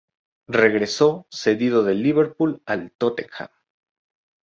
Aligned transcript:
Regresó 0.47 1.27
cedido 1.29 1.83
del 1.83 2.01
Liverpool 2.01 2.63
al 2.65 2.91
Tottenham. 2.97 3.49